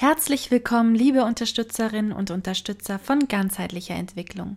[0.00, 4.56] Herzlich willkommen, liebe Unterstützerinnen und Unterstützer von ganzheitlicher Entwicklung.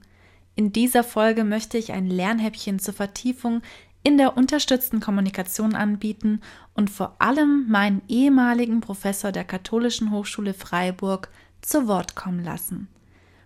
[0.53, 3.63] In dieser Folge möchte ich ein Lernhäppchen zur Vertiefung
[4.03, 6.41] in der unterstützten Kommunikation anbieten
[6.75, 11.29] und vor allem meinen ehemaligen Professor der Katholischen Hochschule Freiburg
[11.61, 12.87] zu Wort kommen lassen.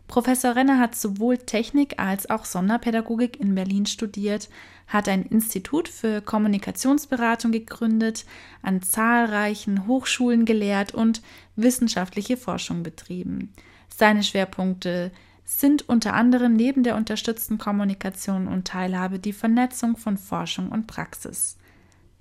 [0.08, 4.50] Professor Renner hat sowohl Technik als auch Sonderpädagogik in Berlin studiert,
[4.88, 8.26] hat ein Institut für Kommunikationsberatung gegründet,
[8.62, 11.22] an zahlreichen Hochschulen gelehrt und
[11.56, 13.52] wissenschaftliche Forschung betrieben.
[13.90, 15.12] Seine Schwerpunkte
[15.44, 21.58] sind unter anderem neben der unterstützten Kommunikation und Teilhabe die Vernetzung von Forschung und Praxis.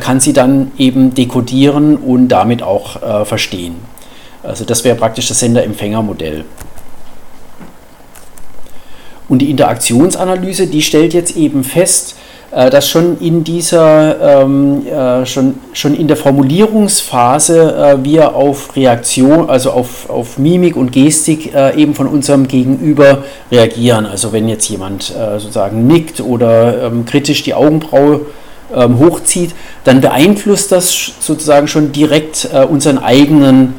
[0.00, 3.76] kann sie dann eben dekodieren und damit auch verstehen.
[4.42, 6.44] Also das wäre praktisch das Sender-Empfänger-Modell.
[9.26, 12.16] Und die Interaktionsanalyse, die stellt jetzt eben fest,
[12.50, 19.48] dass schon in dieser, ähm, äh, schon, schon in der Formulierungsphase äh, wir auf Reaktion,
[19.48, 23.18] also auf, auf Mimik und Gestik äh, eben von unserem Gegenüber
[23.52, 24.04] reagieren.
[24.04, 28.22] Also wenn jetzt jemand äh, sozusagen nickt oder ähm, kritisch die Augenbraue
[28.74, 33.74] ähm, hochzieht, dann beeinflusst das sozusagen schon direkt äh, unseren eigenen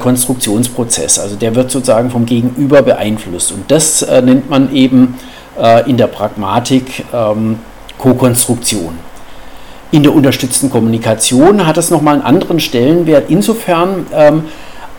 [0.00, 1.20] Konstruktionsprozess.
[1.20, 3.52] Also der wird sozusagen vom Gegenüber beeinflusst.
[3.52, 5.14] Und das nennt man eben
[5.86, 7.60] in der Pragmatik ähm,
[7.98, 8.98] Co-Konstruktion.
[9.90, 14.44] In der unterstützten Kommunikation hat es nochmal einen anderen Stellenwert insofern, ähm,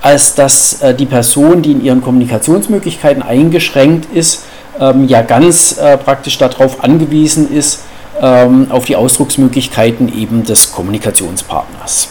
[0.02, 4.46] als dass äh, die Person, die in ihren Kommunikationsmöglichkeiten eingeschränkt ist,
[4.80, 7.84] ähm, ja ganz äh, praktisch darauf angewiesen ist,
[8.20, 12.10] ähm, auf die Ausdrucksmöglichkeiten eben des Kommunikationspartners.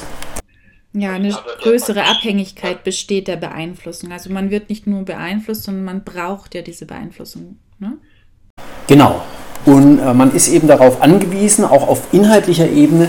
[0.95, 4.11] Ja, eine größere Abhängigkeit besteht der Beeinflussung.
[4.11, 7.59] Also man wird nicht nur beeinflusst, sondern man braucht ja diese Beeinflussung.
[7.79, 7.99] Ne?
[8.87, 9.23] Genau,
[9.69, 13.09] und äh, man ist eben darauf angewiesen, auch auf inhaltlicher Ebene,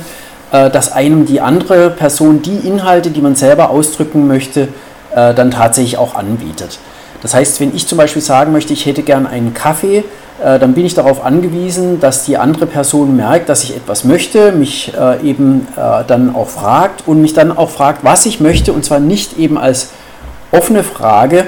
[0.51, 4.67] äh, dass einem die andere Person die Inhalte, die man selber ausdrücken möchte,
[5.15, 6.79] äh, dann tatsächlich auch anbietet.
[7.21, 10.03] Das heißt, wenn ich zum Beispiel sagen möchte, ich hätte gern einen Kaffee,
[10.43, 14.51] äh, dann bin ich darauf angewiesen, dass die andere Person merkt, dass ich etwas möchte,
[14.51, 18.73] mich äh, eben äh, dann auch fragt und mich dann auch fragt, was ich möchte,
[18.73, 19.91] und zwar nicht eben als
[20.51, 21.47] offene Frage,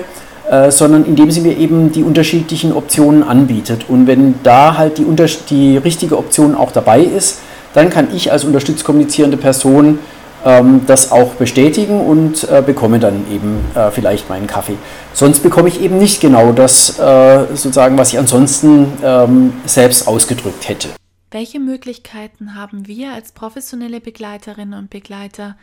[0.52, 3.86] äh, sondern indem sie mir eben die unterschiedlichen Optionen anbietet.
[3.88, 5.06] Und wenn da halt die,
[5.50, 7.40] die richtige Option auch dabei ist,
[7.74, 10.00] dann kann ich als unterstützt kommunizierende Person
[10.44, 14.76] ähm, das auch bestätigen und äh, bekomme dann eben äh, vielleicht meinen Kaffee.
[15.14, 20.68] Sonst bekomme ich eben nicht genau das, äh, sozusagen, was ich ansonsten ähm, selbst ausgedrückt
[20.68, 20.90] hätte.
[21.32, 25.56] Welche Möglichkeiten haben wir als professionelle Begleiterinnen und Begleiter,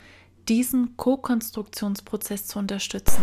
[0.49, 3.21] diesen Co-Konstruktionsprozess zu unterstützen?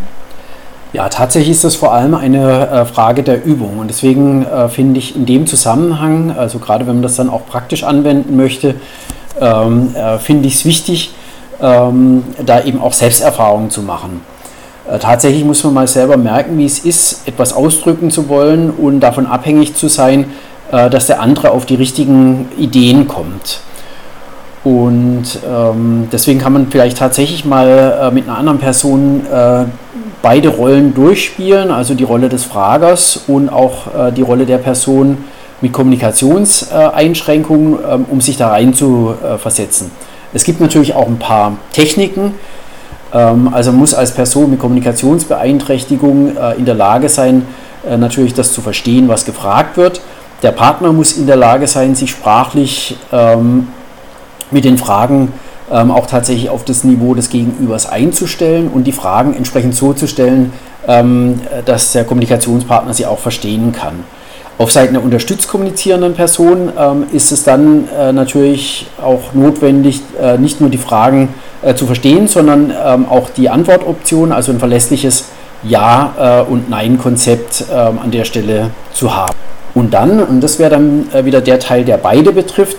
[0.96, 3.80] Ja, tatsächlich ist das vor allem eine äh, Frage der Übung.
[3.80, 7.46] Und deswegen äh, finde ich in dem Zusammenhang, also gerade wenn man das dann auch
[7.46, 8.76] praktisch anwenden möchte,
[9.42, 11.14] ähm, äh, finde ich es wichtig,
[11.62, 14.22] ähm, da eben auch Selbsterfahrungen zu machen.
[14.90, 19.02] Äh, tatsächlich muss man mal selber merken, wie es ist, etwas ausdrücken zu wollen und
[19.02, 20.32] davon abhängig zu sein,
[20.72, 23.60] äh, dass der andere auf die richtigen Ideen kommt.
[24.64, 29.24] Und ähm, deswegen kann man vielleicht tatsächlich mal äh, mit einer anderen Person
[30.26, 35.20] beide Rollen durchspielen, also die Rolle des Fragers und auch äh, die Rolle der Person
[35.62, 39.92] mit Kommunikationseinschränkungen, äh, um sich da rein zu äh, versetzen.
[40.34, 42.34] Es gibt natürlich auch ein paar Techniken,
[43.16, 47.48] Ähm, also muss als Person mit Kommunikationsbeeinträchtigung äh, in der Lage sein,
[47.88, 50.02] äh, natürlich das zu verstehen, was gefragt wird.
[50.44, 53.68] Der Partner muss in der Lage sein, sich sprachlich ähm,
[54.52, 55.32] mit den Fragen
[55.72, 60.08] ähm, auch tatsächlich auf das Niveau des Gegenübers einzustellen und die Fragen entsprechend so zu
[60.08, 60.54] stellen,
[60.88, 64.04] ähm, dass der Kommunikationspartner sie auch verstehen kann.
[64.58, 70.38] Auf Seiten der unterstützt kommunizierenden Person ähm, ist es dann äh, natürlich auch notwendig, äh,
[70.38, 71.28] nicht nur die Fragen
[71.62, 75.26] äh, zu verstehen, sondern ähm, auch die Antwortoption, also ein verlässliches
[75.64, 79.34] Ja- äh, und Nein-Konzept ähm, an der Stelle zu haben.
[79.74, 82.78] Und dann, und das wäre dann äh, wieder der Teil, der beide betrifft,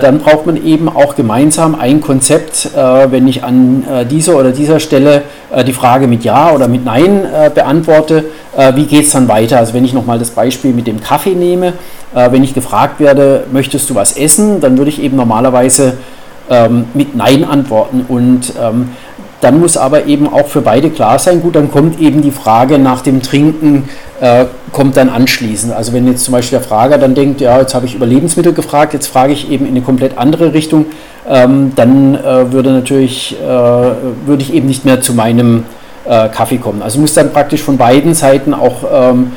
[0.00, 4.50] dann braucht man eben auch gemeinsam ein Konzept, äh, wenn ich an äh, dieser oder
[4.50, 5.22] dieser Stelle
[5.66, 8.24] die Frage mit Ja oder mit Nein beantworte,
[8.74, 9.58] wie geht es dann weiter?
[9.58, 11.74] Also wenn ich nochmal das Beispiel mit dem Kaffee nehme,
[12.12, 15.98] wenn ich gefragt werde, möchtest du was essen, dann würde ich eben normalerweise
[16.50, 18.04] ähm, mit Nein antworten.
[18.08, 18.90] Und ähm,
[19.40, 22.78] dann muss aber eben auch für beide klar sein, gut, dann kommt eben die Frage
[22.78, 23.88] nach dem Trinken,
[24.20, 25.72] äh, kommt dann anschließend.
[25.72, 28.52] Also wenn jetzt zum Beispiel der Frager dann denkt, ja, jetzt habe ich über Lebensmittel
[28.52, 30.86] gefragt, jetzt frage ich eben in eine komplett andere Richtung,
[31.28, 35.64] ähm, dann äh, würde natürlich, äh, würde ich eben nicht mehr zu meinem
[36.04, 36.82] äh, Kaffee kommen.
[36.82, 39.32] Also muss dann praktisch von beiden Seiten auch ähm,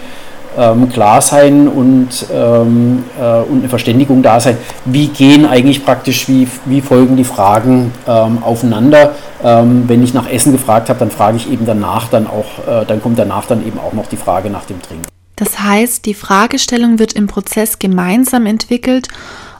[0.58, 4.58] ähm, klar sein und, ähm, äh, und eine Verständigung da sein.
[4.86, 9.12] Wie gehen eigentlich praktisch, wie, wie folgen die Fragen ähm, aufeinander?
[9.44, 12.86] Ähm, wenn ich nach Essen gefragt habe, dann frage ich eben danach dann auch, äh,
[12.86, 15.06] dann kommt danach dann eben auch noch die Frage nach dem Trinken.
[15.36, 19.08] Das heißt, die Fragestellung wird im Prozess gemeinsam entwickelt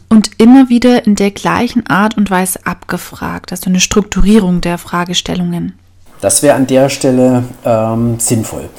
[0.10, 5.78] und immer wieder in der gleichen Art und Weise abgefragt, also eine Strukturierung der Fragestellungen.
[6.22, 8.70] Das wäre an der Stelle ähm, sinnvoll.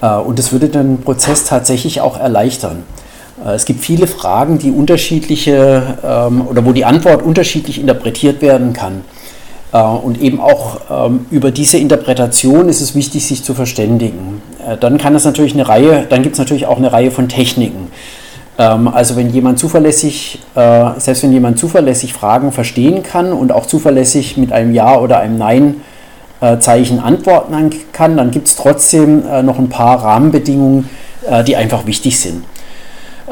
[0.00, 2.84] Äh, und das würde den Prozess tatsächlich auch erleichtern.
[3.44, 8.72] Äh, es gibt viele Fragen, die unterschiedliche ähm, oder wo die Antwort unterschiedlich interpretiert werden
[8.72, 9.02] kann.
[9.72, 14.42] Äh, und eben auch ähm, über diese Interpretation ist es wichtig, sich zu verständigen.
[14.80, 17.88] Dann kann es natürlich eine Reihe, dann gibt es natürlich auch eine Reihe von Techniken.
[18.58, 24.36] Ähm, also wenn jemand zuverlässig, selbst wenn jemand zuverlässig Fragen verstehen kann und auch zuverlässig
[24.36, 25.76] mit einem Ja oder einem Nein
[26.60, 30.88] Zeichen antworten kann, dann gibt es trotzdem äh, noch ein paar Rahmenbedingungen,
[31.28, 32.44] äh, die einfach wichtig sind.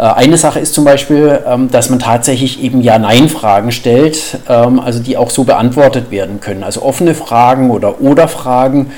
[0.00, 5.16] Eine Sache ist zum Beispiel, ähm, dass man tatsächlich eben Ja-Nein-Fragen stellt, ähm, also die
[5.16, 6.62] auch so beantwortet werden können.
[6.62, 8.92] Also offene Fragen oder Oder-Fragen,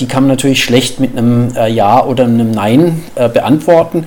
[0.00, 4.06] die kann man natürlich schlecht mit einem Ja oder einem Nein beantworten.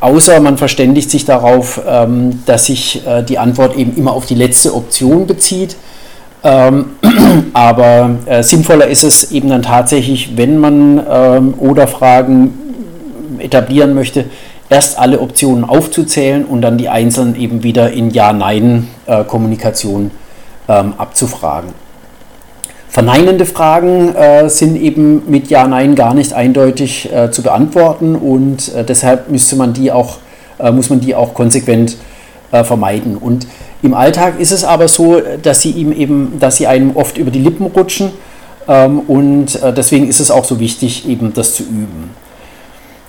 [0.00, 4.74] Außer man verständigt sich darauf, ähm, dass sich die Antwort eben immer auf die letzte
[4.74, 5.76] Option bezieht.
[6.44, 6.86] Ähm,
[7.52, 12.54] aber äh, sinnvoller ist es eben dann tatsächlich, wenn man ähm, oder Fragen
[13.38, 14.26] etablieren möchte,
[14.70, 20.10] erst alle Optionen aufzuzählen und dann die einzelnen eben wieder in Ja-Nein-Kommunikation
[20.68, 21.70] äh, ähm, abzufragen.
[22.88, 28.84] Verneinende Fragen äh, sind eben mit Ja-Nein gar nicht eindeutig äh, zu beantworten und äh,
[28.84, 30.18] deshalb müsste man die auch,
[30.58, 31.96] äh, muss man die auch konsequent
[32.50, 33.18] vermeiden.
[33.18, 33.46] Und
[33.82, 37.30] im Alltag ist es aber so, dass sie ihm eben, dass sie einem oft über
[37.30, 38.10] die Lippen rutschen
[38.66, 42.10] ähm, und äh, deswegen ist es auch so wichtig, eben das zu üben.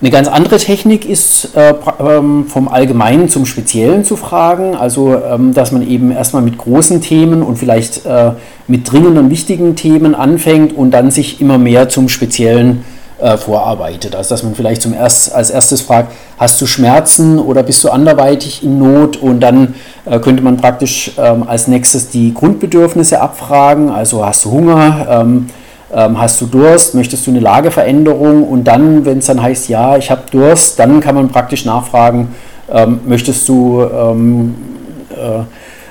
[0.02, 5.54] Eine ganz andere Technik ist, äh, ähm, vom Allgemeinen zum Speziellen zu fragen, also ähm,
[5.54, 8.32] dass man eben erstmal mit großen Themen und vielleicht äh,
[8.68, 12.86] mit dringenden, wichtigen Themen anfängt und dann sich immer mehr zum Speziellen
[13.20, 14.16] äh, vorarbeitet.
[14.16, 17.90] Also dass man vielleicht zum erst, als erstes fragt, hast du Schmerzen oder bist du
[17.90, 19.18] anderweitig in Not?
[19.18, 23.90] Und dann äh, könnte man praktisch ähm, als nächstes die Grundbedürfnisse abfragen.
[23.90, 25.08] Also hast du Hunger?
[25.10, 25.50] Ähm,
[25.94, 26.96] ähm, hast du Durst?
[26.96, 28.44] Möchtest du eine Lageveränderung?
[28.44, 32.30] Und dann, wenn es dann heißt, ja, ich habe Durst, dann kann man praktisch nachfragen,
[32.72, 34.56] ähm, möchtest du ähm,
[35.12, 35.44] äh,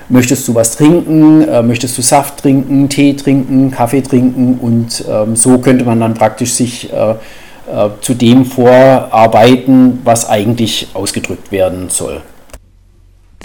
[0.09, 5.37] möchtest du was trinken, äh, möchtest du Saft trinken, Tee trinken, Kaffee trinken und ähm,
[5.37, 11.91] so könnte man dann praktisch sich äh, äh, zu dem vorarbeiten, was eigentlich ausgedrückt werden
[11.91, 12.23] soll.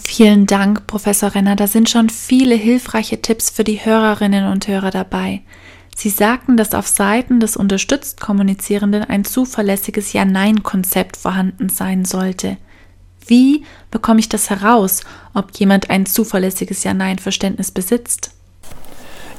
[0.01, 1.55] Vielen Dank, Professor Renner.
[1.55, 5.41] Da sind schon viele hilfreiche Tipps für die Hörerinnen und Hörer dabei.
[5.95, 12.57] Sie sagten, dass auf Seiten des unterstützt Kommunizierenden ein zuverlässiges Ja-Nein-Konzept vorhanden sein sollte.
[13.27, 15.01] Wie bekomme ich das heraus,
[15.33, 18.31] ob jemand ein zuverlässiges Ja-Nein-Verständnis besitzt?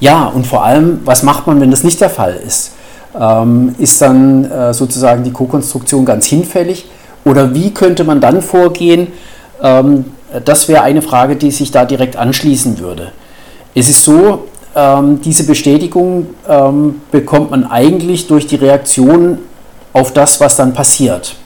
[0.00, 2.72] Ja, und vor allem, was macht man, wenn das nicht der Fall ist?
[3.18, 6.86] Ähm, ist dann äh, sozusagen die Co-Konstruktion ganz hinfällig?
[7.24, 9.08] Oder wie könnte man dann vorgehen?
[9.62, 10.06] Ähm,
[10.44, 13.12] das wäre eine Frage, die sich da direkt anschließen würde.
[13.74, 19.38] Es ist so, ähm, diese Bestätigung ähm, bekommt man eigentlich durch die Reaktion
[19.92, 21.36] auf das, was dann passiert.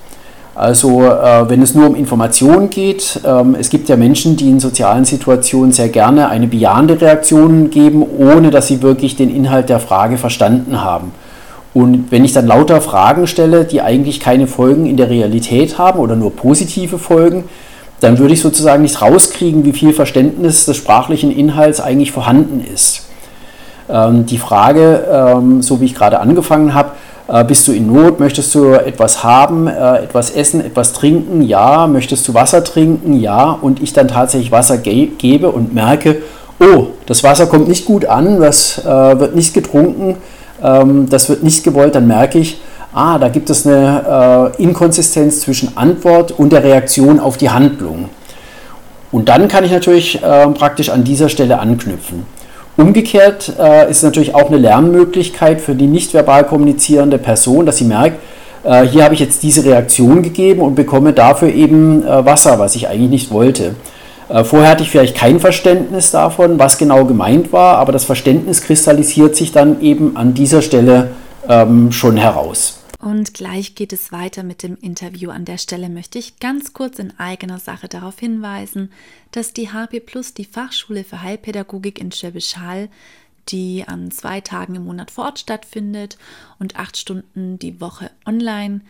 [0.59, 4.59] Also äh, wenn es nur um Informationen geht, ähm, es gibt ja Menschen, die in
[4.59, 9.79] sozialen Situationen sehr gerne eine bejahende Reaktion geben, ohne dass sie wirklich den Inhalt der
[9.79, 11.13] Frage verstanden haben.
[11.75, 16.01] Und wenn ich dann lauter Fragen stelle, die eigentlich keine Folgen in der Realität haben
[16.01, 17.45] oder nur positive Folgen,
[18.01, 23.07] dann würde ich sozusagen nicht rauskriegen, wie viel Verständnis des sprachlichen Inhalts eigentlich vorhanden ist.
[23.89, 26.91] Ähm, die Frage, ähm, so wie ich gerade angefangen habe,
[27.47, 28.21] bist du in Not?
[28.21, 31.43] Möchtest du etwas haben, äh, etwas essen, etwas trinken?
[31.43, 31.87] Ja.
[31.87, 33.21] Möchtest du Wasser trinken?
[33.21, 33.59] Ja.
[33.61, 36.23] Und ich dann tatsächlich Wasser ge gebe und merke,
[36.61, 40.17] oh, das Wasser kommt nicht gut an, das äh, wird nicht getrunken,
[40.63, 42.61] ähm, das wird nicht gewollt, dann merke ich,
[42.93, 48.09] ah, da gibt es eine äh, Inkonsistenz zwischen Antwort und der Reaktion auf die Handlung.
[49.11, 52.27] Und dann kann ich natürlich äh, praktisch an dieser Stelle anknüpfen.
[52.79, 57.79] Umgekehrt äh, ist es natürlich auch eine Lernmöglichkeit für die nicht verbal kommunizierende Person, dass
[57.79, 58.21] sie merkt,
[58.63, 62.77] äh, hier habe ich jetzt diese Reaktion gegeben und bekomme dafür eben äh, Wasser, was
[62.77, 63.75] ich eigentlich nicht wollte.
[64.29, 68.63] Äh, vorher hatte ich vielleicht kein Verständnis davon, was genau gemeint war, aber das Verständnis
[68.63, 71.11] kristallisiert sich dann eben an dieser Stelle
[71.49, 72.78] ähm, schon heraus.
[72.99, 75.31] Und gleich geht es weiter mit dem Interview.
[75.31, 78.91] An der Stelle möchte ich ganz kurz in eigener Sache darauf hinweisen,
[79.31, 82.89] dass die HP Plus, die Fachschule für Heilpädagogik in Schwäbisch Hall,
[83.49, 86.19] die an zwei Tagen im Monat vor Ort stattfindet
[86.59, 88.81] und acht Stunden die Woche online,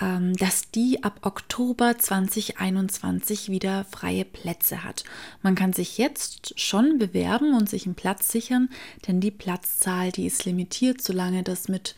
[0.00, 5.04] ähm, dass die ab Oktober 2021 wieder freie Plätze hat.
[5.42, 8.68] Man kann sich jetzt schon bewerben und sich einen Platz sichern,
[9.06, 11.96] denn die Platzzahl, die ist limitiert, solange das mit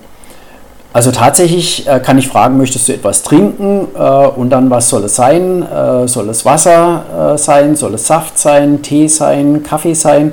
[0.96, 5.04] also tatsächlich äh, kann ich fragen, möchtest du etwas trinken äh, und dann was soll
[5.04, 5.62] es sein?
[5.62, 7.76] Äh, soll es Wasser äh, sein?
[7.76, 8.80] Soll es Saft sein?
[8.80, 9.62] Tee sein?
[9.62, 10.32] Kaffee sein?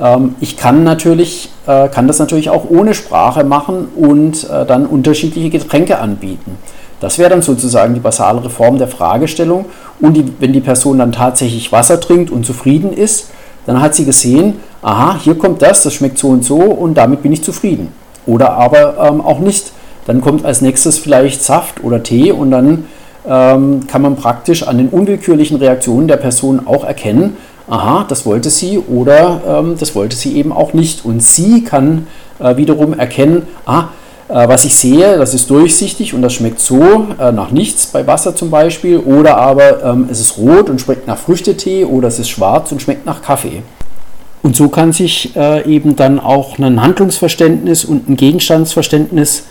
[0.00, 4.86] Ähm, ich kann natürlich, äh, kann das natürlich auch ohne Sprache machen und äh, dann
[4.86, 6.58] unterschiedliche Getränke anbieten.
[7.00, 9.64] Das wäre dann sozusagen die basalere Form der Fragestellung.
[9.98, 13.30] Und die, wenn die Person dann tatsächlich Wasser trinkt und zufrieden ist,
[13.66, 17.20] dann hat sie gesehen, aha, hier kommt das, das schmeckt so und so und damit
[17.20, 17.88] bin ich zufrieden.
[18.26, 19.72] Oder aber ähm, auch nicht.
[20.06, 22.84] Dann kommt als nächstes vielleicht Saft oder Tee und dann
[23.26, 27.36] ähm, kann man praktisch an den unwillkürlichen Reaktionen der Person auch erkennen,
[27.68, 31.04] aha, das wollte sie oder ähm, das wollte sie eben auch nicht.
[31.04, 32.06] Und sie kann
[32.38, 33.88] äh, wiederum erkennen, ah,
[34.28, 38.06] äh, was ich sehe, das ist durchsichtig und das schmeckt so äh, nach nichts bei
[38.06, 42.18] Wasser zum Beispiel oder aber ähm, es ist rot und schmeckt nach Früchtetee oder es
[42.18, 43.62] ist schwarz und schmeckt nach Kaffee.
[44.42, 49.44] Und so kann sich äh, eben dann auch ein Handlungsverständnis und ein Gegenstandsverständnis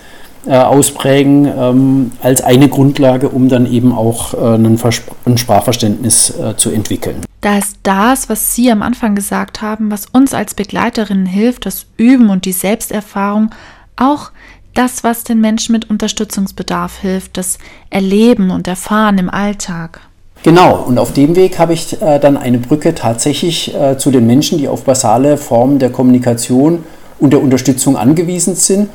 [0.45, 4.79] äh, ausprägen ähm, als eine Grundlage, um dann eben auch äh, ein,
[5.25, 7.23] ein, Sprachverständnis äh, zu entwickeln.
[7.41, 11.85] Da ist das, was Sie am Anfang gesagt haben, was uns als Begleiterinnen hilft, das
[11.97, 13.51] Üben und die Selbsterfahrung,
[13.95, 14.31] auch
[14.73, 17.57] das, was den Menschen mit Unterstützungsbedarf hilft, das
[17.89, 20.01] Erleben und Erfahren im Alltag.
[20.43, 24.27] Genau, und auf dem Weg habe ich äh, dann eine Brücke tatsächlich äh, zu den
[24.27, 26.83] Menschen, die auf basale Formen der Kommunikation
[27.19, 28.89] und der Unterstützung angewiesen sind.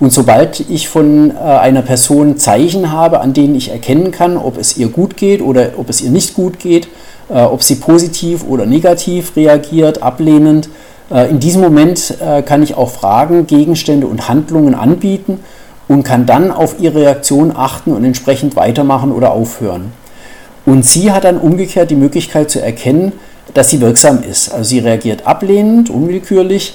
[0.00, 4.58] Und sobald ich von äh, einer Person Zeichen habe, an denen ich erkennen kann, ob
[4.58, 6.88] es ihr gut geht oder ob es ihr nicht gut geht,
[7.28, 10.68] äh, ob sie positiv oder negativ reagiert, ablehnend,
[11.10, 15.40] äh, in diesem Moment äh, kann ich auch Fragen, Gegenstände und Handlungen anbieten
[15.86, 19.92] und kann dann auf ihre Reaktion achten und entsprechend weitermachen oder aufhören.
[20.66, 23.12] Und sie hat dann umgekehrt die Möglichkeit zu erkennen,
[23.52, 24.50] dass sie wirksam ist.
[24.52, 26.74] Also sie reagiert ablehnend, unwillkürlich,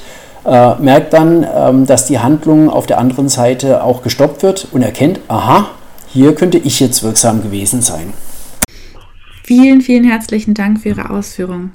[0.49, 4.81] äh, merkt dann, ähm, dass die Handlung auf der anderen Seite auch gestoppt wird und
[4.81, 5.69] erkennt, aha,
[6.07, 8.13] hier könnte ich jetzt wirksam gewesen sein.
[9.43, 11.73] Vielen, vielen herzlichen Dank für Ihre Ausführungen.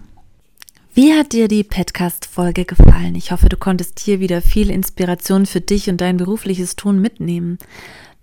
[0.93, 3.17] Wie hat dir die Podcast-Folge gefallen?
[3.17, 7.59] Ich hoffe, du konntest hier wieder viel Inspiration für dich und dein berufliches Tun mitnehmen.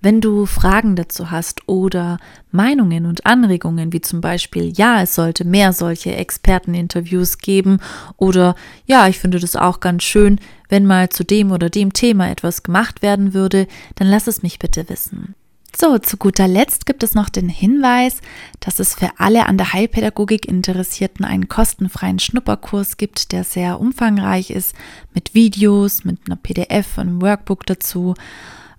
[0.03, 2.17] Wenn du Fragen dazu hast oder
[2.51, 7.79] Meinungen und Anregungen, wie zum Beispiel, ja, es sollte mehr solche Experteninterviews geben
[8.17, 8.55] oder
[8.87, 10.39] ja, ich finde das auch ganz schön,
[10.69, 14.57] wenn mal zu dem oder dem Thema etwas gemacht werden würde, dann lass es mich
[14.57, 15.35] bitte wissen.
[15.77, 18.21] So, zu guter Letzt gibt es noch den Hinweis,
[18.59, 24.49] dass es für alle an der Heilpädagogik Interessierten einen kostenfreien Schnupperkurs gibt, der sehr umfangreich
[24.49, 24.75] ist,
[25.13, 28.15] mit Videos, mit einer PDF und einem Workbook dazu.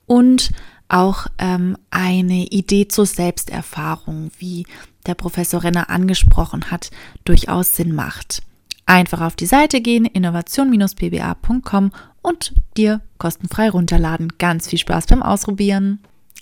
[0.05, 0.51] und
[0.87, 4.67] auch ähm, eine Idee zur Selbsterfahrung, wie
[5.07, 6.91] der Professor Renner angesprochen hat,
[7.25, 8.43] durchaus Sinn macht.
[8.85, 11.91] Einfach auf die Seite gehen, innovation-pba.com
[12.21, 14.33] und dir kostenfrei runterladen.
[14.37, 15.99] Ganz viel Spaß beim Ausprobieren.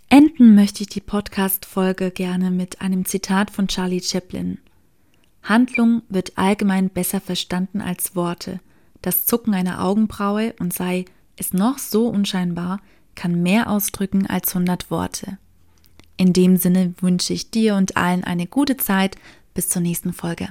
[0.09, 4.57] Enden möchte ich die Podcast-Folge gerne mit einem Zitat von Charlie Chaplin.
[5.43, 8.59] Handlung wird allgemein besser verstanden als Worte.
[9.01, 11.05] Das Zucken einer Augenbraue und sei
[11.37, 12.81] es noch so unscheinbar,
[13.15, 15.37] kann mehr ausdrücken als hundert Worte.
[16.17, 19.15] In dem Sinne wünsche ich dir und allen eine gute Zeit.
[19.53, 20.49] Bis zur nächsten Folge.